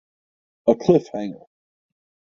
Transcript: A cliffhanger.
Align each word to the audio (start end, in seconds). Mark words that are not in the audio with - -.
A 0.65 0.73
cliffhanger. 0.73 1.45